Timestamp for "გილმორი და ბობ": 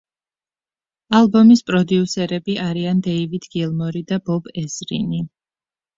3.57-4.51